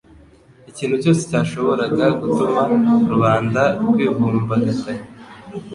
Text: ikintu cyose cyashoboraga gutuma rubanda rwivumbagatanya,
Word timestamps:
ikintu 0.69 0.95
cyose 1.03 1.21
cyashoboraga 1.29 2.05
gutuma 2.21 2.61
rubanda 3.11 3.61
rwivumbagatanya, 3.89 5.05